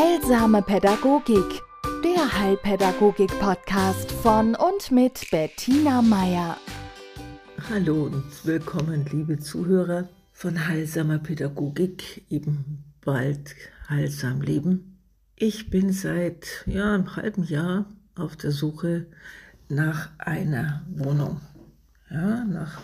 Heilsame 0.00 0.62
Pädagogik, 0.62 1.60
der 2.02 2.40
Heilpädagogik-Podcast 2.40 4.10
von 4.10 4.54
und 4.54 4.90
mit 4.90 5.30
Bettina 5.30 6.00
Meier. 6.00 6.56
Hallo 7.68 8.04
und 8.04 8.24
willkommen, 8.46 9.04
liebe 9.12 9.38
Zuhörer 9.40 10.08
von 10.32 10.68
Heilsamer 10.68 11.18
Pädagogik, 11.18 12.24
eben 12.30 12.82
bald 13.04 13.54
heilsam 13.90 14.40
leben. 14.40 14.98
Ich 15.36 15.68
bin 15.68 15.92
seit 15.92 16.64
ja, 16.64 16.94
einem 16.94 17.14
halben 17.14 17.44
Jahr 17.44 17.84
auf 18.14 18.36
der 18.36 18.52
Suche 18.52 19.04
nach 19.68 20.08
einer 20.16 20.82
Wohnung, 20.88 21.42
ja, 22.10 22.44
nach 22.44 22.80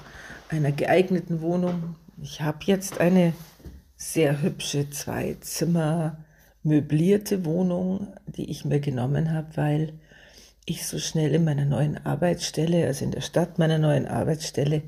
einer 0.50 0.70
geeigneten 0.70 1.40
Wohnung. 1.40 1.96
Ich 2.20 2.42
habe 2.42 2.58
jetzt 2.64 3.00
eine 3.00 3.32
sehr 3.96 4.42
hübsche 4.42 4.90
zwei 4.90 5.38
Zimmer 5.40 6.18
möblierte 6.66 7.45
Wohnung, 7.45 8.12
die 8.27 8.50
ich 8.50 8.64
mir 8.64 8.80
genommen 8.80 9.32
habe, 9.32 9.56
weil 9.56 9.92
ich 10.66 10.86
so 10.86 10.98
schnell 10.98 11.34
in 11.34 11.45
meiner 11.45 11.64
neuen 11.64 12.04
Arbeitsstelle, 12.04 12.86
also 12.86 13.04
in 13.04 13.12
der 13.12 13.20
Stadt 13.20 13.58
meiner 13.58 13.78
neuen 13.78 14.06
Arbeitsstelle, 14.06 14.82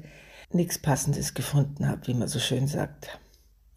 nichts 0.53 0.79
Passendes 0.79 1.35
gefunden 1.35 1.89
habe, 1.89 2.07
wie 2.09 2.15
man 2.15 2.29
so 2.29 2.41
schön 2.41 2.67
sagt. 2.67 3.19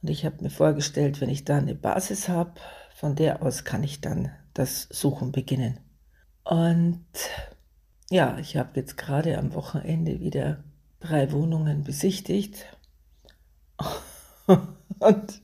Und 0.02 0.10
ich 0.10 0.26
habe 0.26 0.42
mir 0.42 0.50
vorgestellt, 0.50 1.22
wenn 1.22 1.30
ich 1.30 1.46
da 1.46 1.58
eine 1.58 1.76
Basis 1.76 2.28
habe, 2.28 2.54
von 2.96 3.16
der 3.16 3.44
aus 3.44 3.64
kann 3.64 3.84
ich 3.84 4.02
dann 4.02 4.32
das 4.54 4.88
Suchen 4.90 5.32
beginnen. 5.32 5.80
Und 6.44 7.06
ja, 8.10 8.38
ich 8.40 8.58
habe 8.58 8.80
jetzt 8.80 8.98
gerade 8.98 9.38
am 9.38 9.54
Wochenende 9.54 10.20
wieder 10.20 10.64
drei 11.00 11.32
Wohnungen 11.32 11.84
besichtigt. 11.84 12.66
Und 14.48 15.42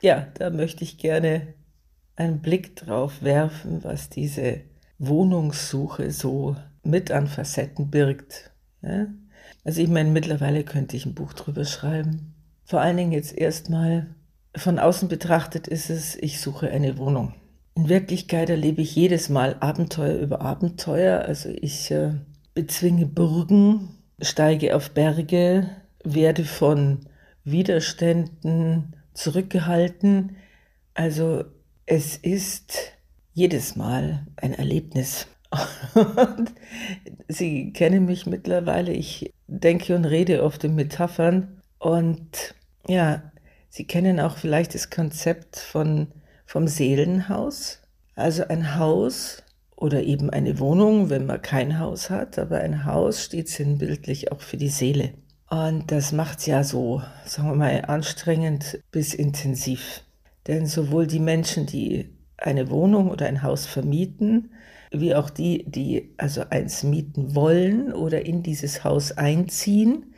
ja, 0.00 0.26
da 0.34 0.50
möchte 0.50 0.84
ich 0.84 0.98
gerne 0.98 1.54
einen 2.16 2.40
Blick 2.40 2.76
drauf 2.76 3.22
werfen, 3.22 3.82
was 3.82 4.10
diese 4.10 4.60
Wohnungssuche 4.98 6.10
so 6.10 6.56
mit 6.82 7.10
an 7.10 7.26
Facetten 7.26 7.90
birgt. 7.90 8.50
Ja? 8.82 9.06
Also 9.64 9.80
ich 9.82 9.88
meine, 9.88 10.10
mittlerweile 10.10 10.64
könnte 10.64 10.96
ich 10.96 11.06
ein 11.06 11.14
Buch 11.14 11.32
drüber 11.32 11.64
schreiben. 11.64 12.34
Vor 12.64 12.80
allen 12.80 12.96
Dingen 12.96 13.12
jetzt 13.12 13.36
erstmal 13.36 14.14
von 14.56 14.78
außen 14.78 15.08
betrachtet 15.08 15.68
ist 15.68 15.90
es, 15.90 16.16
ich 16.16 16.40
suche 16.40 16.70
eine 16.70 16.98
Wohnung. 16.98 17.34
In 17.74 17.88
Wirklichkeit 17.88 18.50
erlebe 18.50 18.82
ich 18.82 18.94
jedes 18.94 19.28
Mal 19.28 19.56
Abenteuer 19.60 20.18
über 20.18 20.40
Abenteuer. 20.40 21.22
Also 21.22 21.48
ich 21.50 21.90
äh, 21.90 22.12
bezwinge 22.54 23.06
Burgen, 23.06 23.90
steige 24.20 24.76
auf 24.76 24.90
Berge, 24.90 25.70
werde 26.02 26.44
von 26.44 27.06
Widerständen 27.44 28.96
zurückgehalten. 29.14 30.36
Also 30.94 31.44
es 31.86 32.16
ist 32.16 32.92
jedes 33.32 33.76
Mal 33.76 34.26
ein 34.36 34.54
Erlebnis. 34.54 35.26
Und 35.94 36.52
Sie 37.28 37.72
kennen 37.72 38.04
mich 38.04 38.26
mittlerweile. 38.26 38.92
Ich 38.92 39.32
denke 39.46 39.96
und 39.96 40.04
rede 40.04 40.42
oft 40.44 40.62
in 40.64 40.74
Metaphern. 40.74 41.60
Und 41.78 42.54
ja, 42.86 43.32
Sie 43.68 43.84
kennen 43.84 44.20
auch 44.20 44.36
vielleicht 44.36 44.74
das 44.74 44.90
Konzept 44.90 45.58
von, 45.58 46.08
vom 46.46 46.68
Seelenhaus. 46.68 47.80
Also 48.14 48.46
ein 48.46 48.76
Haus 48.76 49.42
oder 49.76 50.02
eben 50.02 50.30
eine 50.30 50.58
Wohnung, 50.58 51.08
wenn 51.08 51.26
man 51.26 51.40
kein 51.40 51.78
Haus 51.78 52.10
hat, 52.10 52.38
aber 52.38 52.58
ein 52.58 52.84
Haus 52.84 53.24
steht 53.24 53.48
sinnbildlich 53.48 54.30
auch 54.30 54.42
für 54.42 54.58
die 54.58 54.68
Seele. 54.68 55.14
Und 55.50 55.90
das 55.90 56.12
macht 56.12 56.38
es 56.38 56.46
ja 56.46 56.62
so, 56.62 57.02
sagen 57.24 57.48
wir 57.48 57.56
mal, 57.56 57.84
anstrengend 57.86 58.78
bis 58.92 59.14
intensiv. 59.14 60.02
Denn 60.46 60.66
sowohl 60.66 61.08
die 61.08 61.18
Menschen, 61.18 61.66
die 61.66 62.08
eine 62.36 62.70
Wohnung 62.70 63.10
oder 63.10 63.26
ein 63.26 63.42
Haus 63.42 63.66
vermieten, 63.66 64.52
wie 64.92 65.14
auch 65.14 65.28
die, 65.28 65.64
die 65.68 66.14
also 66.18 66.42
eins 66.50 66.84
mieten 66.84 67.34
wollen 67.34 67.92
oder 67.92 68.24
in 68.24 68.44
dieses 68.44 68.84
Haus 68.84 69.12
einziehen, 69.12 70.14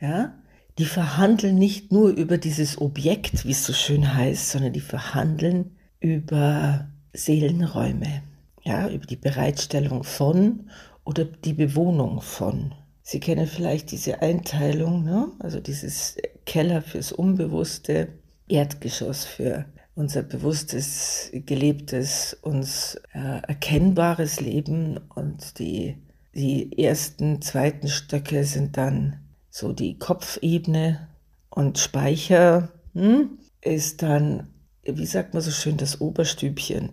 ja, 0.00 0.34
die 0.78 0.84
verhandeln 0.84 1.56
nicht 1.56 1.90
nur 1.90 2.10
über 2.10 2.38
dieses 2.38 2.80
Objekt, 2.80 3.44
wie 3.44 3.52
es 3.52 3.64
so 3.64 3.72
schön 3.72 4.14
heißt, 4.14 4.50
sondern 4.50 4.72
die 4.72 4.80
verhandeln 4.80 5.76
über 5.98 6.88
Seelenräume, 7.12 8.22
ja, 8.62 8.88
über 8.88 9.06
die 9.06 9.16
Bereitstellung 9.16 10.04
von 10.04 10.70
oder 11.04 11.24
die 11.24 11.54
Bewohnung 11.54 12.20
von. 12.20 12.72
Sie 13.08 13.20
kennen 13.20 13.46
vielleicht 13.46 13.92
diese 13.92 14.20
Einteilung, 14.20 15.04
ne? 15.04 15.30
also 15.38 15.60
dieses 15.60 16.16
Keller 16.44 16.82
fürs 16.82 17.12
Unbewusste, 17.12 18.08
Erdgeschoss 18.48 19.24
für 19.24 19.64
unser 19.94 20.24
bewusstes, 20.24 21.30
gelebtes, 21.32 22.36
uns 22.42 22.96
äh, 23.14 23.42
erkennbares 23.46 24.40
Leben 24.40 24.98
und 25.14 25.60
die, 25.60 26.02
die 26.34 26.82
ersten, 26.82 27.40
zweiten 27.42 27.86
Stöcke 27.86 28.42
sind 28.42 28.76
dann 28.76 29.20
so 29.50 29.72
die 29.72 30.00
Kopfebene 30.00 31.06
und 31.48 31.78
Speicher 31.78 32.72
hm, 32.92 33.38
ist 33.60 34.02
dann, 34.02 34.48
wie 34.82 35.06
sagt 35.06 35.32
man 35.32 35.44
so 35.44 35.52
schön, 35.52 35.76
das 35.76 36.00
Oberstübchen. 36.00 36.90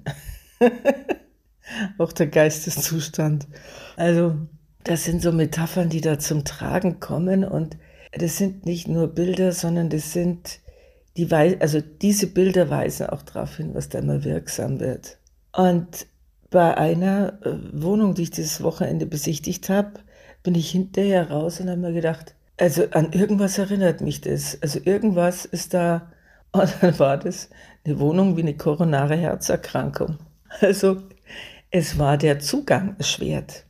Auch 1.98 2.14
der 2.14 2.28
Geisteszustand. 2.28 3.48
Also 3.96 4.48
das 4.84 5.04
sind 5.04 5.22
so 5.22 5.32
Metaphern, 5.32 5.90
die 5.90 6.02
da 6.02 6.20
zum 6.20 6.46
Tragen 6.46 7.00
kommen 7.00 7.44
und 7.44 7.78
das 8.12 8.38
sind 8.38 8.66
nicht 8.66 8.88
nur 8.88 9.08
Bilder, 9.08 9.52
sondern 9.52 9.90
das 9.90 10.14
sind 10.14 10.60
die 11.18 11.30
Wei 11.32 11.60
also 11.62 11.80
diese 11.82 12.28
Bilder 12.28 12.70
weisen 12.70 13.08
auch 13.08 13.22
darauf 13.22 13.58
hin, 13.58 13.74
was 13.74 13.90
da 13.90 14.00
immer 14.00 14.24
wirksam 14.24 14.80
wird. 14.80 15.18
Und 15.56 16.08
bei 16.50 16.76
einer 16.78 17.40
äh, 17.44 17.58
Wohnung, 17.74 18.16
die 18.16 18.24
ich 18.24 18.32
dieses 18.32 18.64
Wochenende 18.64 19.06
besichtigt 19.06 19.70
habe, 19.70 19.94
bin 20.44 20.56
ich 20.56 20.72
hinterher 20.72 21.32
raus 21.32 21.60
und 21.60 21.70
habe 21.70 21.80
mir 21.80 21.94
gedacht, 21.94 22.36
also 22.60 22.84
an 22.92 23.14
irgendwas 23.14 23.58
erinnert 23.58 24.02
mich 24.02 24.22
das. 24.22 24.60
Also 24.62 24.80
irgendwas 24.84 25.46
ist 25.46 25.74
da, 25.74 26.12
und 26.52 26.72
dann 26.82 26.98
war 27.00 27.18
das 27.18 27.50
eine 27.86 28.00
Wohnung 28.00 28.38
wie 28.38 28.42
eine 28.42 28.56
koronare 28.56 29.16
Herzerkrankung. 29.16 30.18
Also 30.62 31.02
es 31.72 31.98
war 31.98 32.18
der 32.18 32.40
Zugang 32.40 32.96
erschwert. 33.00 33.66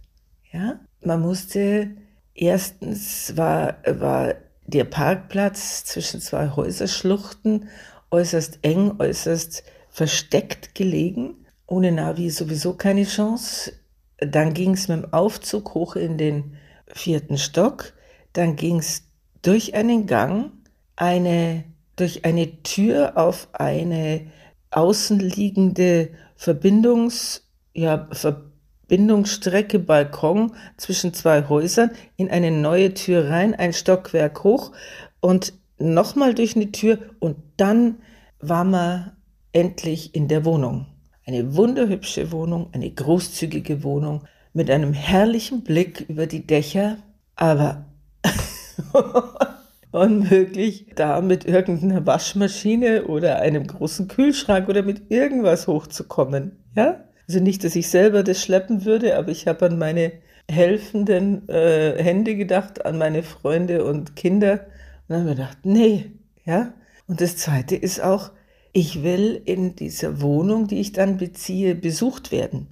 Ja, 0.51 0.79
man 1.05 1.21
musste, 1.21 1.91
erstens 2.33 3.35
war, 3.35 3.77
war 3.85 4.35
der 4.65 4.85
Parkplatz 4.85 5.85
zwischen 5.85 6.21
zwei 6.21 6.49
Häuserschluchten 6.49 7.67
äußerst 8.11 8.59
eng, 8.61 8.93
äußerst 8.99 9.63
versteckt 9.89 10.75
gelegen. 10.75 11.45
Ohne 11.67 11.91
Navi 11.91 12.29
sowieso 12.29 12.73
keine 12.73 13.03
Chance. 13.03 13.73
Dann 14.19 14.53
ging 14.53 14.73
es 14.73 14.87
mit 14.87 15.03
dem 15.03 15.13
Aufzug 15.13 15.73
hoch 15.73 15.95
in 15.95 16.17
den 16.17 16.55
vierten 16.87 17.37
Stock. 17.37 17.93
Dann 18.33 18.55
ging 18.55 18.79
es 18.79 19.03
durch 19.41 19.73
einen 19.73 20.05
Gang, 20.05 20.51
eine, 20.95 21.63
durch 21.95 22.23
eine 22.23 22.61
Tür 22.63 23.17
auf 23.17 23.49
eine 23.53 24.27
außenliegende 24.71 26.09
Verbindungs, 26.35 27.47
ja, 27.73 28.07
Verbindungs 28.11 28.52
Verbindungsstrecke 28.93 29.79
Balkon 29.79 30.51
zwischen 30.77 31.15
zwei 31.15 31.49
Häusern 31.49 31.89
in 32.15 32.29
eine 32.29 32.51
neue 32.51 32.93
Tür 32.93 33.27
rein, 33.27 33.55
ein 33.55 33.73
Stockwerk 33.73 34.43
hoch 34.43 34.71
und 35.19 35.53
nochmal 35.79 36.35
durch 36.35 36.55
eine 36.55 36.71
Tür 36.71 36.99
und 37.19 37.37
dann 37.57 37.95
war 38.39 38.63
man 38.63 39.13
endlich 39.51 40.13
in 40.13 40.27
der 40.27 40.45
Wohnung. 40.45 40.85
Eine 41.25 41.55
wunderhübsche 41.55 42.31
Wohnung, 42.31 42.69
eine 42.71 42.91
großzügige 42.91 43.81
Wohnung 43.83 44.25
mit 44.53 44.69
einem 44.69 44.93
herrlichen 44.93 45.63
Blick 45.63 46.05
über 46.07 46.27
die 46.27 46.45
Dächer, 46.45 46.97
aber 47.35 47.85
unmöglich, 49.91 50.91
da 50.95 51.19
mit 51.21 51.45
irgendeiner 51.45 52.05
Waschmaschine 52.05 53.05
oder 53.05 53.39
einem 53.39 53.65
großen 53.65 54.07
Kühlschrank 54.07 54.69
oder 54.69 54.83
mit 54.83 55.09
irgendwas 55.09 55.65
hochzukommen. 55.65 56.63
Ja? 56.75 57.05
Also 57.33 57.43
nicht, 57.43 57.63
dass 57.63 57.75
ich 57.75 57.87
selber 57.87 58.21
das 58.21 58.43
schleppen 58.43 58.85
würde, 58.85 59.17
aber 59.17 59.29
ich 59.29 59.47
habe 59.47 59.65
an 59.65 59.79
meine 59.79 60.11
helfenden 60.47 61.49
äh, 61.49 61.95
Hände 61.97 62.35
gedacht, 62.35 62.85
an 62.85 62.99
meine 62.99 63.23
Freunde 63.23 63.85
und 63.85 64.15
Kinder. 64.15 64.67
Und 65.07 65.09
dann 65.09 65.21
habe 65.21 65.31
ich 65.31 65.37
gedacht, 65.37 65.57
nee, 65.63 66.11
ja. 66.45 66.75
Und 67.07 67.21
das 67.21 67.35
Zweite 67.37 67.75
ist 67.75 68.03
auch, 68.03 68.29
ich 68.71 69.01
will 69.01 69.41
in 69.45 69.75
dieser 69.75 70.21
Wohnung, 70.21 70.67
die 70.67 70.79
ich 70.79 70.91
dann 70.91 71.17
beziehe, 71.17 71.73
besucht 71.73 72.31
werden. 72.31 72.67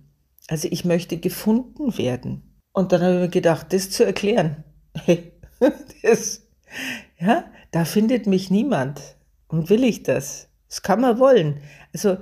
Also 0.48 0.68
ich 0.70 0.86
möchte 0.86 1.18
gefunden 1.18 1.98
werden. 1.98 2.60
Und 2.72 2.92
dann 2.92 3.02
habe 3.02 3.14
ich 3.16 3.22
mir 3.22 3.30
gedacht, 3.30 3.74
das 3.74 3.90
zu 3.90 4.06
erklären, 4.06 4.64
hey, 4.94 5.32
das, 6.04 6.44
ja, 7.18 7.46
da 7.72 7.84
findet 7.84 8.28
mich 8.28 8.52
niemand. 8.52 9.02
Und 9.48 9.72
will 9.72 9.84
ich 9.84 10.04
das? 10.04 10.50
Das 10.70 10.84
kann 10.84 11.02
man 11.02 11.18
wollen. 11.18 11.62
Also 11.96 12.18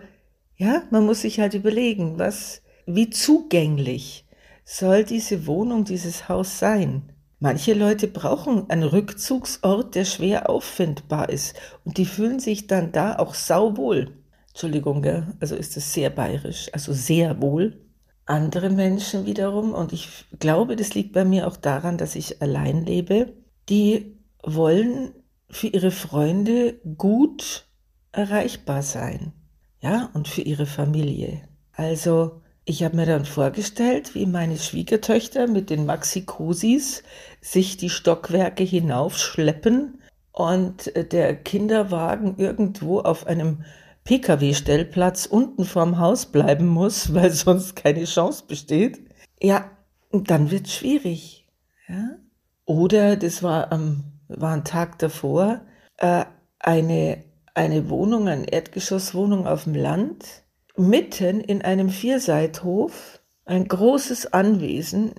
ja, 0.59 0.83
man 0.91 1.05
muss 1.05 1.21
sich 1.21 1.39
halt 1.39 1.53
überlegen, 1.53 2.19
was, 2.19 2.61
wie 2.85 3.09
zugänglich 3.09 4.25
soll 4.65 5.05
diese 5.05 5.47
Wohnung, 5.47 5.85
dieses 5.85 6.27
Haus 6.27 6.59
sein? 6.59 7.13
Manche 7.39 7.73
Leute 7.73 8.09
brauchen 8.09 8.69
einen 8.69 8.83
Rückzugsort, 8.83 9.95
der 9.95 10.03
schwer 10.03 10.49
auffindbar 10.49 11.29
ist 11.29 11.55
und 11.85 11.97
die 11.97 12.05
fühlen 12.05 12.41
sich 12.41 12.67
dann 12.67 12.91
da 12.91 13.15
auch 13.15 13.35
sauwohl. 13.35 14.17
Entschuldigung, 14.49 15.01
gell? 15.01 15.27
also 15.39 15.55
ist 15.55 15.77
es 15.77 15.93
sehr 15.93 16.09
bayerisch, 16.09 16.69
also 16.73 16.91
sehr 16.91 17.41
wohl. 17.41 17.79
Andere 18.25 18.69
Menschen 18.69 19.25
wiederum, 19.25 19.73
und 19.73 19.93
ich 19.93 20.25
glaube, 20.39 20.75
das 20.75 20.93
liegt 20.93 21.13
bei 21.13 21.23
mir 21.23 21.47
auch 21.47 21.55
daran, 21.55 21.97
dass 21.97 22.17
ich 22.17 22.41
allein 22.41 22.85
lebe, 22.85 23.31
die 23.69 24.17
wollen 24.43 25.13
für 25.49 25.67
ihre 25.67 25.91
Freunde 25.91 26.81
gut 26.97 27.65
erreichbar 28.11 28.83
sein. 28.83 29.31
Ja, 29.81 30.09
und 30.13 30.27
für 30.27 30.41
ihre 30.41 30.65
Familie. 30.65 31.41
Also, 31.73 32.41
ich 32.65 32.83
habe 32.83 32.97
mir 32.97 33.05
dann 33.05 33.25
vorgestellt, 33.25 34.13
wie 34.13 34.25
meine 34.25 34.57
Schwiegertöchter 34.57 35.47
mit 35.47 35.69
den 35.69 35.85
Maxi-Cosis 35.85 37.03
sich 37.41 37.77
die 37.77 37.89
Stockwerke 37.89 38.63
hinaufschleppen 38.63 40.01
und 40.31 40.91
der 40.95 41.35
Kinderwagen 41.35 42.35
irgendwo 42.37 42.99
auf 42.99 43.25
einem 43.25 43.63
Pkw-Stellplatz 44.03 45.25
unten 45.25 45.65
vorm 45.65 45.97
Haus 45.97 46.25
bleiben 46.27 46.67
muss, 46.67 47.13
weil 47.13 47.31
sonst 47.31 47.75
keine 47.75 48.05
Chance 48.05 48.43
besteht. 48.47 48.99
Ja, 49.41 49.71
dann 50.11 50.51
wird 50.51 50.67
es 50.67 50.75
schwierig. 50.75 51.47
Ja? 51.87 52.17
Oder 52.65 53.15
das 53.15 53.41
war 53.41 53.71
am 53.71 54.03
war 54.29 54.53
ein 54.53 54.63
Tag 54.63 54.99
davor, 54.99 55.61
äh, 55.97 56.25
eine, 56.59 57.23
eine 57.59 57.89
Wohnung, 57.89 58.29
eine 58.29 58.49
Erdgeschosswohnung 58.49 59.45
auf 59.45 59.65
dem 59.65 59.75
Land, 59.75 60.43
mitten 60.77 61.41
in 61.41 61.61
einem 61.61 61.89
Vierseithof, 61.89 63.19
ein 63.43 63.67
großes 63.67 64.31
Anwesen, 64.31 65.11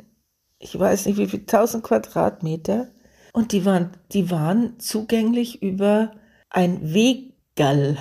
ich 0.58 0.78
weiß 0.78 1.04
nicht 1.04 1.19
wie 1.19 1.26
viel, 1.26 1.40
1000 1.40 1.84
Quadratmeter, 1.84 2.88
und 3.34 3.52
die 3.52 3.66
waren, 3.66 3.90
die 4.12 4.31
waren 4.31 4.81
zugänglich 4.81 5.62
über 5.62 6.12
ein 6.48 6.94
Weggall, 6.94 7.98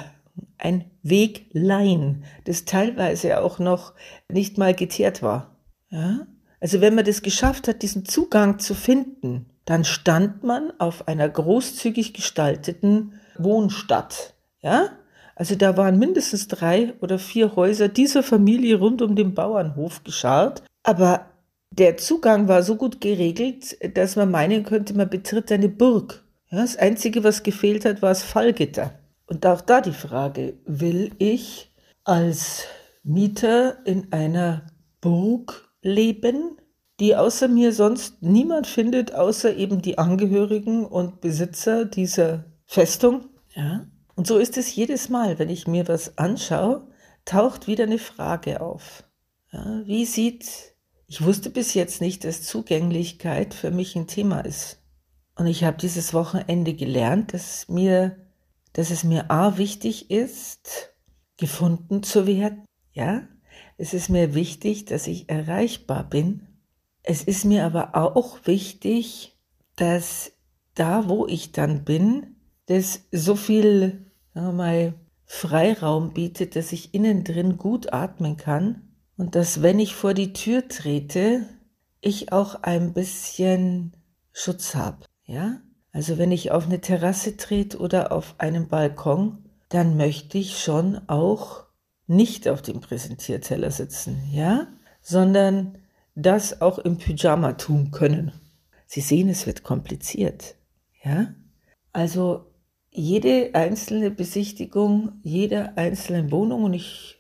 ein 0.58 0.86
Weglein, 1.04 2.24
das 2.46 2.64
teilweise 2.64 3.42
auch 3.42 3.60
noch 3.60 3.94
nicht 4.30 4.58
mal 4.58 4.74
geteert 4.74 5.22
war. 5.22 5.58
Ja? 5.90 6.28
Also 6.62 6.80
wenn 6.80 6.96
man 6.96 7.04
das 7.04 7.24
geschafft 7.24 7.68
hat, 7.68 7.82
diesen 7.82 8.06
Zugang 8.06 8.60
zu 8.60 8.74
finden, 8.74 9.48
dann 9.66 9.84
stand 9.84 10.44
man 10.44 10.72
auf 10.80 11.10
einer 11.10 11.28
großzügig 11.28 12.14
gestalteten 12.14 13.20
Wohnstadt. 13.44 14.34
Ja? 14.62 14.90
Also 15.36 15.56
da 15.56 15.78
waren 15.78 15.98
mindestens 15.98 16.48
drei 16.48 16.94
oder 17.02 17.18
vier 17.18 17.56
Häuser 17.56 17.88
dieser 17.88 18.24
Familie 18.24 18.78
rund 18.78 19.02
um 19.02 19.16
den 19.16 19.34
Bauernhof 19.34 20.04
geschart. 20.04 20.64
Aber 20.84 21.26
der 21.72 21.98
Zugang 21.98 22.48
war 22.48 22.64
so 22.64 22.76
gut 22.76 23.00
geregelt, 23.00 23.78
dass 23.96 24.16
man 24.16 24.32
meinen 24.32 24.64
könnte, 24.64 24.94
man 24.94 25.10
betritt 25.10 25.52
eine 25.52 25.70
Burg. 25.70 26.24
Ja, 26.50 26.58
das 26.58 26.76
Einzige, 26.78 27.24
was 27.24 27.44
gefehlt 27.44 27.86
hat, 27.86 28.02
war 28.02 28.10
das 28.10 28.24
Fallgitter. 28.24 28.92
Und 29.28 29.46
auch 29.46 29.62
da 29.62 29.82
die 29.82 29.94
Frage, 29.94 30.56
will 30.66 31.12
ich 31.20 31.72
als 32.04 32.66
Mieter 33.04 33.78
in 33.86 34.12
einer 34.12 34.64
Burg 35.00 35.70
leben 35.82 36.60
die 37.00 37.16
außer 37.16 37.48
mir 37.48 37.72
sonst 37.72 38.22
niemand 38.22 38.68
findet, 38.68 39.16
außer 39.16 39.56
eben 39.56 39.82
die 39.82 39.98
Angehörigen 39.98 40.86
und 40.86 41.22
Besitzer 41.22 41.86
dieser 41.86 42.44
Festung. 42.70 43.30
Ja? 43.56 43.88
Und 44.16 44.28
so 44.28 44.38
ist 44.38 44.58
es 44.58 44.76
jedes 44.76 45.10
Mal, 45.10 45.40
wenn 45.40 45.50
ich 45.50 45.68
mir 45.68 45.88
was 45.88 46.18
anschaue, 46.18 46.88
taucht 47.26 47.68
wieder 47.68 47.86
eine 47.86 48.00
Frage 48.00 48.62
auf. 48.62 49.04
Ja, 49.52 49.82
wie 49.86 50.06
sieht, 50.06 50.76
ich 51.08 51.24
wusste 51.24 51.50
bis 51.50 51.74
jetzt 51.74 52.02
nicht, 52.02 52.24
dass 52.24 52.44
Zugänglichkeit 52.44 53.54
für 53.54 53.72
mich 53.72 53.96
ein 53.96 54.08
Thema 54.08 54.42
ist. 54.42 54.82
Und 55.36 55.48
ich 55.48 55.64
habe 55.64 55.78
dieses 55.78 56.14
Wochenende 56.14 56.74
gelernt, 56.74 57.34
dass 57.34 57.68
mir, 57.68 58.18
dass 58.74 58.92
es 58.92 59.04
mir 59.04 59.32
A 59.32 59.58
wichtig 59.58 60.12
ist, 60.12 60.94
gefunden 61.38 62.04
zu 62.04 62.28
werden. 62.28 62.66
Ja, 62.92 63.24
es 63.78 63.94
ist 63.94 64.10
mir 64.10 64.36
wichtig, 64.36 64.86
dass 64.86 65.08
ich 65.08 65.30
erreichbar 65.30 66.04
bin 66.04 66.50
es 67.04 67.24
ist 67.24 67.46
mir 67.46 67.66
aber 67.66 67.96
auch 67.96 68.46
wichtig, 68.46 69.36
dass 69.76 70.34
da, 70.76 71.10
wo 71.10 71.28
ich 71.28 71.52
dann 71.52 71.84
bin, 71.84 72.36
das 72.70 73.02
so 73.12 73.36
viel 73.36 74.06
mal, 74.34 74.94
Freiraum 75.26 76.14
bietet, 76.14 76.56
dass 76.56 76.72
ich 76.72 76.94
innen 76.94 77.24
drin 77.24 77.58
gut 77.58 77.94
atmen 77.94 78.38
kann 78.38 78.82
und 79.16 79.36
dass, 79.36 79.62
wenn 79.62 79.80
ich 79.80 79.94
vor 79.94 80.14
die 80.14 80.34
Tür 80.34 80.68
trete, 80.68 81.46
ich 82.02 82.32
auch 82.32 82.64
ein 82.64 82.94
bisschen 82.94 83.96
Schutz 84.32 84.74
habe. 84.74 85.06
Ja? 85.26 85.62
Also 85.92 86.18
wenn 86.18 86.32
ich 86.32 86.52
auf 86.52 86.66
eine 86.66 86.82
Terrasse 86.82 87.38
trete 87.38 87.78
oder 87.78 88.12
auf 88.12 88.36
einen 88.40 88.70
Balkon, 88.70 89.50
dann 89.70 89.98
möchte 89.98 90.38
ich 90.38 90.60
schon 90.60 91.00
auch 91.08 91.66
nicht 92.08 92.48
auf 92.48 92.64
dem 92.64 92.80
Präsentierteller 92.80 93.70
sitzen, 93.70 94.24
ja, 94.32 94.68
sondern 95.02 95.78
das 96.16 96.60
auch 96.62 96.80
im 96.80 96.98
Pyjama 96.98 97.54
tun 97.54 97.92
können. 97.92 98.32
Sie 98.88 99.02
sehen, 99.02 99.30
es 99.30 99.46
wird 99.46 99.62
kompliziert. 99.62 100.56
Ja? 101.04 101.36
Also 101.94 102.49
jede 102.92 103.52
einzelne 103.54 104.12
Besichtigung 104.12 105.14
jeder 105.24 105.78
einzelnen 105.78 106.32
Wohnung, 106.32 106.64
und 106.64 106.74
ich 106.74 107.18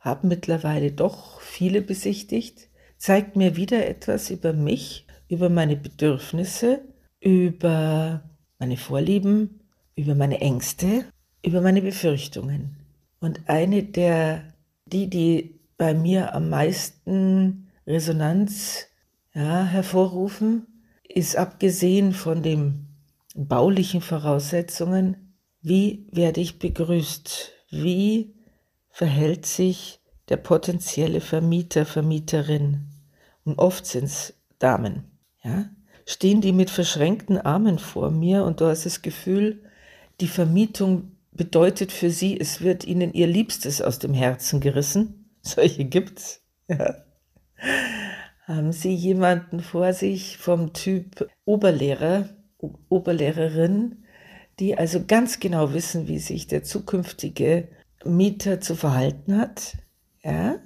habe 0.00 0.26
mittlerweile 0.26 0.92
doch 0.92 1.40
viele 1.40 1.80
besichtigt, 1.80 2.68
zeigt 2.98 3.36
mir 3.36 3.56
wieder 3.56 3.86
etwas 3.86 4.30
über 4.30 4.52
mich, 4.52 5.06
über 5.28 5.48
meine 5.48 5.76
Bedürfnisse, 5.76 6.80
über 7.20 8.22
meine 8.58 8.76
Vorlieben, 8.76 9.60
über 9.96 10.14
meine 10.14 10.40
Ängste, 10.40 11.04
über 11.44 11.60
meine 11.60 11.82
Befürchtungen. 11.82 12.76
Und 13.20 13.40
eine 13.48 13.82
der, 13.82 14.44
die, 14.86 15.08
die 15.08 15.60
bei 15.78 15.94
mir 15.94 16.34
am 16.34 16.48
meisten 16.48 17.68
Resonanz 17.86 18.86
ja, 19.34 19.64
hervorrufen, 19.64 20.66
ist 21.08 21.36
abgesehen 21.36 22.12
von 22.12 22.42
den 22.42 22.91
baulichen 23.34 24.00
Voraussetzungen, 24.00 25.36
wie 25.60 26.06
werde 26.10 26.40
ich 26.40 26.58
begrüßt? 26.58 27.52
Wie 27.70 28.34
verhält 28.90 29.46
sich 29.46 30.00
der 30.28 30.36
potenzielle 30.36 31.20
Vermieter, 31.20 31.86
Vermieterin? 31.86 32.88
Und 33.44 33.58
oft 33.58 33.86
sind 33.86 34.04
es 34.04 34.34
Damen. 34.58 35.04
Ja? 35.42 35.70
Stehen 36.04 36.40
die 36.40 36.52
mit 36.52 36.70
verschränkten 36.70 37.38
Armen 37.38 37.78
vor 37.78 38.10
mir 38.10 38.44
und 38.44 38.60
du 38.60 38.66
hast 38.66 38.86
das 38.86 39.02
Gefühl, 39.02 39.62
die 40.20 40.28
Vermietung 40.28 41.12
bedeutet 41.32 41.92
für 41.92 42.10
sie, 42.10 42.38
es 42.38 42.60
wird 42.60 42.84
ihnen 42.84 43.12
ihr 43.12 43.26
Liebstes 43.26 43.80
aus 43.80 43.98
dem 43.98 44.14
Herzen 44.14 44.60
gerissen. 44.60 45.30
Solche 45.42 45.84
gibt's. 45.84 46.42
Ja. 46.68 46.96
Haben 48.44 48.72
Sie 48.72 48.94
jemanden 48.94 49.60
vor 49.60 49.92
sich 49.92 50.36
vom 50.36 50.72
Typ 50.72 51.28
Oberlehrer, 51.44 52.28
Oberlehrerin, 52.88 54.04
die 54.58 54.76
also 54.76 55.04
ganz 55.06 55.40
genau 55.40 55.72
wissen, 55.74 56.08
wie 56.08 56.18
sich 56.18 56.46
der 56.46 56.62
zukünftige 56.62 57.68
Mieter 58.04 58.60
zu 58.60 58.74
verhalten 58.74 59.36
hat? 59.38 59.76
Ja? 60.22 60.56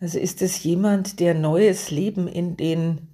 Also 0.00 0.18
ist 0.18 0.42
es 0.42 0.62
jemand, 0.62 1.20
der 1.20 1.34
neues 1.34 1.90
Leben 1.90 2.28
in 2.28 2.56
den 2.56 3.08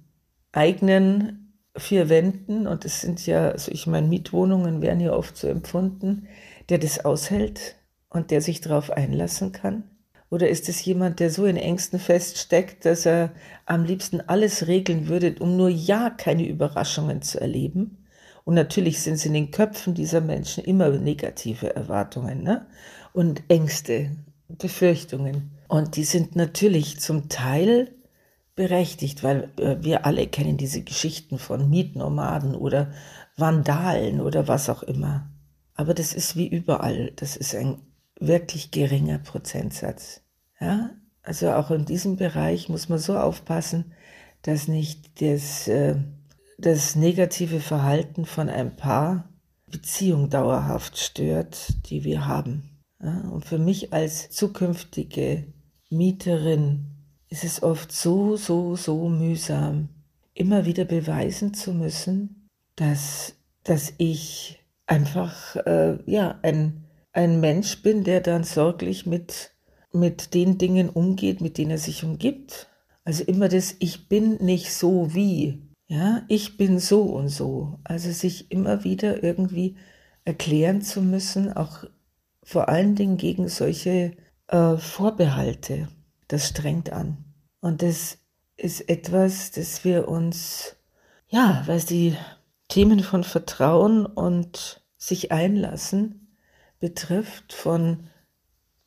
eigenen 0.51 1.53
vier 1.77 2.09
Wänden, 2.09 2.67
und 2.67 2.85
es 2.85 3.01
sind 3.01 3.25
ja, 3.25 3.49
also 3.49 3.71
ich 3.71 3.87
meine, 3.87 4.07
Mietwohnungen 4.07 4.81
werden 4.81 4.99
ja 5.01 5.13
oft 5.13 5.35
so 5.35 5.47
empfunden, 5.47 6.27
der 6.69 6.77
das 6.77 7.03
aushält 7.03 7.75
und 8.09 8.31
der 8.31 8.41
sich 8.41 8.61
darauf 8.61 8.91
einlassen 8.91 9.51
kann? 9.51 9.83
Oder 10.29 10.49
ist 10.49 10.69
es 10.69 10.83
jemand, 10.83 11.19
der 11.19 11.29
so 11.29 11.45
in 11.45 11.57
Ängsten 11.57 11.99
feststeckt, 11.99 12.85
dass 12.85 13.05
er 13.05 13.31
am 13.65 13.83
liebsten 13.83 14.21
alles 14.21 14.67
regeln 14.67 15.07
würde, 15.07 15.35
um 15.39 15.55
nur 15.57 15.69
ja 15.69 16.09
keine 16.09 16.47
Überraschungen 16.47 17.21
zu 17.21 17.39
erleben? 17.39 18.04
Und 18.45 18.53
natürlich 18.53 19.01
sind 19.01 19.15
es 19.15 19.25
in 19.25 19.33
den 19.33 19.51
Köpfen 19.51 19.95
dieser 19.95 20.21
Menschen 20.21 20.63
immer 20.63 20.89
negative 20.89 21.75
Erwartungen 21.75 22.43
ne? 22.43 22.67
und 23.11 23.43
Ängste, 23.49 24.11
Befürchtungen. 24.47 25.51
Und 25.67 25.95
die 25.97 26.03
sind 26.03 26.35
natürlich 26.35 26.99
zum 26.99 27.27
Teil 27.27 27.91
berechtigt, 28.55 29.23
weil 29.23 29.49
äh, 29.57 29.77
wir 29.81 30.05
alle 30.05 30.27
kennen 30.27 30.57
diese 30.57 30.83
Geschichten 30.83 31.39
von 31.39 31.69
Mietnomaden 31.69 32.55
oder 32.55 32.91
Vandalen 33.35 34.21
oder 34.21 34.47
was 34.47 34.69
auch 34.69 34.83
immer. 34.83 35.27
Aber 35.73 35.93
das 35.93 36.13
ist 36.13 36.37
wie 36.37 36.47
überall. 36.47 37.11
Das 37.15 37.35
ist 37.35 37.53
ein 37.53 37.81
wirklich 38.19 38.71
geringer 38.71 39.17
Prozentsatz. 39.17 40.21
Ja, 40.61 40.91
also 41.21 41.51
auch 41.51 41.71
in 41.71 41.85
diesem 41.85 42.15
Bereich 42.15 42.69
muss 42.69 42.87
man 42.87 42.99
so 42.99 43.17
aufpassen, 43.17 43.91
dass 44.43 44.67
nicht 44.67 45.19
das, 45.21 45.67
äh, 45.67 45.95
das 46.57 46.95
negative 46.95 47.59
Verhalten 47.59 48.25
von 48.25 48.49
ein 48.49 48.75
Paar 48.75 49.29
Beziehung 49.67 50.29
dauerhaft 50.29 50.97
stört, 50.97 51.89
die 51.89 52.03
wir 52.03 52.27
haben. 52.27 52.79
Ja, 53.01 53.21
und 53.29 53.45
für 53.45 53.57
mich 53.57 53.93
als 53.93 54.29
zukünftige 54.29 55.45
Mieterin 55.89 56.85
ist 57.29 57.43
es 57.43 57.61
oft 57.61 57.91
so, 57.91 58.37
so, 58.37 58.75
so 58.75 59.09
mühsam, 59.09 59.89
immer 60.33 60.65
wieder 60.65 60.85
beweisen 60.85 61.53
zu 61.53 61.73
müssen, 61.73 62.49
dass, 62.75 63.35
dass 63.63 63.93
ich 63.97 64.63
einfach 64.85 65.55
äh, 65.65 65.97
ja, 66.05 66.39
ein 66.41 66.85
ein 67.15 67.39
Mensch 67.39 67.81
bin, 67.81 68.03
der 68.03 68.19
dann 68.19 68.43
sorglich 68.43 69.05
mit, 69.05 69.51
mit 69.93 70.33
den 70.33 70.57
Dingen 70.57 70.89
umgeht, 70.89 71.39
mit 71.39 71.57
denen 71.57 71.71
er 71.71 71.77
sich 71.77 72.03
umgibt. 72.03 72.67
Also 73.05 73.23
immer 73.23 73.47
das 73.47 73.75
Ich 73.79 74.09
bin 74.09 74.35
nicht 74.43 74.73
so 74.73 75.13
wie. 75.13 75.61
Ja, 75.87 76.23
ich 76.27 76.57
bin 76.57 76.79
so 76.79 77.03
und 77.03 77.29
so. 77.29 77.79
Also 77.83 78.11
sich 78.11 78.51
immer 78.51 78.83
wieder 78.83 79.23
irgendwie 79.23 79.75
erklären 80.23 80.81
zu 80.81 81.01
müssen, 81.01 81.53
auch 81.53 81.83
vor 82.43 82.69
allen 82.69 82.95
Dingen 82.95 83.17
gegen 83.17 83.47
solche 83.47 84.15
äh, 84.47 84.77
Vorbehalte. 84.77 85.87
Das 86.27 86.47
strengt 86.47 86.91
an. 86.91 87.23
Und 87.61 87.81
das 87.81 88.17
ist 88.57 88.89
etwas, 88.89 89.51
das 89.51 89.83
wir 89.83 90.07
uns, 90.07 90.75
ja, 91.27 91.63
weil 91.67 91.79
die 91.81 92.15
Themen 92.67 93.01
von 93.01 93.23
Vertrauen 93.23 94.05
und 94.05 94.83
sich 94.97 95.31
einlassen 95.31 96.37
betrifft, 96.79 97.53
von, 97.53 98.07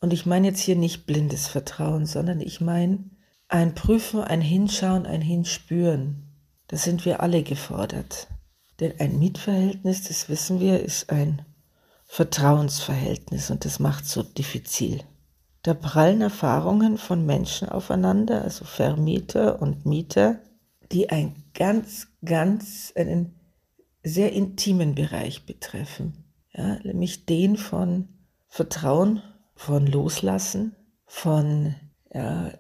und 0.00 0.12
ich 0.12 0.26
meine 0.26 0.48
jetzt 0.48 0.60
hier 0.60 0.76
nicht 0.76 1.06
blindes 1.06 1.48
Vertrauen, 1.48 2.06
sondern 2.06 2.40
ich 2.40 2.60
meine 2.60 3.04
ein 3.48 3.74
Prüfen, 3.74 4.20
ein 4.20 4.40
Hinschauen, 4.40 5.06
ein 5.06 5.22
Hinspüren. 5.22 6.27
Da 6.68 6.76
sind 6.76 7.04
wir 7.04 7.20
alle 7.20 7.42
gefordert. 7.42 8.28
Denn 8.80 8.92
ein 9.00 9.18
Mietverhältnis, 9.18 10.04
das 10.04 10.28
wissen 10.28 10.60
wir, 10.60 10.80
ist 10.80 11.10
ein 11.10 11.42
Vertrauensverhältnis 12.06 13.50
und 13.50 13.64
das 13.64 13.80
macht 13.80 14.06
so 14.06 14.22
diffizil. 14.22 15.02
Da 15.62 15.74
prallen 15.74 16.20
Erfahrungen 16.20 16.96
von 16.96 17.26
Menschen 17.26 17.68
aufeinander, 17.68 18.42
also 18.42 18.64
Vermieter 18.64 19.60
und 19.60 19.84
Mieter, 19.84 20.40
die 20.92 21.10
einen 21.10 21.50
ganz, 21.54 22.08
ganz, 22.24 22.92
einen 22.96 23.34
sehr 24.02 24.32
intimen 24.32 24.94
Bereich 24.94 25.44
betreffen. 25.44 26.24
Ja, 26.52 26.78
nämlich 26.82 27.26
den 27.26 27.56
von 27.56 28.08
Vertrauen, 28.46 29.22
von 29.54 29.86
Loslassen, 29.86 30.76
von 31.04 31.74
ja, 32.12 32.52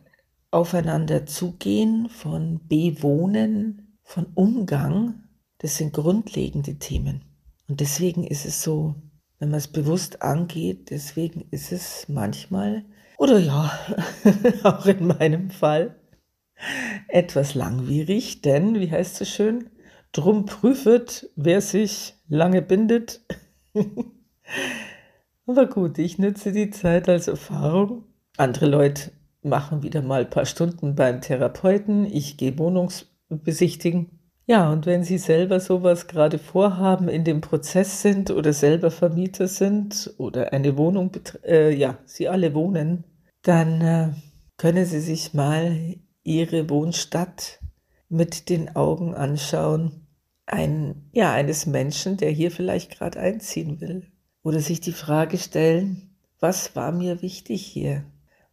aufeinander 0.50 1.26
zugehen, 1.26 2.08
von 2.08 2.66
Bewohnen, 2.68 3.87
von 4.08 4.26
Umgang 4.34 5.28
das 5.58 5.76
sind 5.76 5.92
grundlegende 5.92 6.76
Themen. 6.76 7.22
Und 7.68 7.80
deswegen 7.80 8.24
ist 8.24 8.46
es 8.46 8.62
so, 8.62 8.94
wenn 9.38 9.50
man 9.50 9.58
es 9.58 9.68
bewusst 9.68 10.22
angeht, 10.22 10.90
deswegen 10.90 11.44
ist 11.50 11.72
es 11.72 12.08
manchmal, 12.08 12.84
oder 13.18 13.38
ja, 13.38 13.70
auch 14.62 14.86
in 14.86 15.08
meinem 15.08 15.50
Fall, 15.50 15.96
etwas 17.08 17.54
langwierig, 17.54 18.40
denn, 18.40 18.80
wie 18.80 18.90
heißt 18.90 19.20
es 19.20 19.28
schön, 19.28 19.68
drum 20.12 20.46
prüfet, 20.46 21.28
wer 21.36 21.60
sich 21.60 22.14
lange 22.28 22.62
bindet. 22.62 23.20
Aber 25.46 25.66
gut, 25.66 25.98
ich 25.98 26.18
nütze 26.18 26.52
die 26.52 26.70
Zeit 26.70 27.10
als 27.10 27.28
Erfahrung. 27.28 28.04
Andere 28.38 28.66
Leute 28.66 29.12
machen 29.42 29.82
wieder 29.82 30.00
mal 30.00 30.22
ein 30.22 30.30
paar 30.30 30.46
Stunden 30.46 30.94
beim 30.94 31.20
Therapeuten. 31.20 32.06
Ich 32.06 32.38
gehe 32.38 32.52
Wohnungsbesichtigen. 33.28 34.18
Ja, 34.46 34.72
und 34.72 34.86
wenn 34.86 35.04
Sie 35.04 35.18
selber 35.18 35.60
sowas 35.60 36.06
gerade 36.06 36.38
vorhaben, 36.38 37.08
in 37.08 37.24
dem 37.24 37.42
Prozess 37.42 38.00
sind 38.00 38.30
oder 38.30 38.54
selber 38.54 38.90
Vermieter 38.90 39.46
sind 39.46 40.14
oder 40.16 40.52
eine 40.54 40.78
Wohnung, 40.78 41.10
äh, 41.44 41.74
ja, 41.74 41.98
Sie 42.06 42.28
alle 42.28 42.54
wohnen, 42.54 43.04
dann 43.42 43.80
äh, 43.82 44.12
können 44.56 44.86
Sie 44.86 45.00
sich 45.00 45.34
mal 45.34 45.96
Ihre 46.24 46.70
Wohnstadt 46.70 47.60
mit 48.08 48.48
den 48.48 48.74
Augen 48.74 49.14
anschauen, 49.14 50.06
ein, 50.46 51.10
ja, 51.12 51.32
eines 51.32 51.66
Menschen, 51.66 52.16
der 52.16 52.30
hier 52.30 52.50
vielleicht 52.50 52.96
gerade 52.96 53.20
einziehen 53.20 53.82
will. 53.82 54.10
Oder 54.42 54.60
sich 54.60 54.80
die 54.80 54.92
Frage 54.92 55.36
stellen, 55.36 56.16
was 56.40 56.74
war 56.74 56.90
mir 56.90 57.20
wichtig 57.20 57.66
hier? 57.66 58.04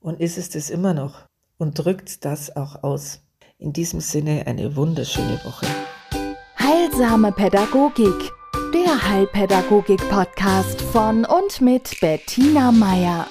Und 0.01 0.19
ist 0.19 0.37
es 0.37 0.49
das 0.49 0.69
immer 0.69 0.93
noch? 0.93 1.25
Und 1.57 1.79
drückt 1.79 2.25
das 2.25 2.53
auch 2.57 2.83
aus? 2.83 3.24
In 3.57 3.71
diesem 3.71 4.01
Sinne 4.01 4.43
eine 4.47 4.75
wunderschöne 4.75 5.39
Woche. 5.45 5.65
Heilsame 6.59 7.31
Pädagogik, 7.31 8.31
der 8.73 9.09
Heilpädagogik-Podcast 9.09 10.81
von 10.81 11.23
und 11.23 11.61
mit 11.61 11.97
Bettina 12.01 12.73
Meier. 12.73 13.27